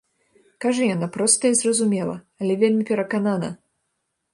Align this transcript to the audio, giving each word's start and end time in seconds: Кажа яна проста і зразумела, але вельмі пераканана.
Кажа 0.65 0.83
яна 0.95 1.09
проста 1.19 1.43
і 1.55 1.59
зразумела, 1.61 2.19
але 2.43 2.53
вельмі 2.67 2.83
пераканана. 2.93 3.57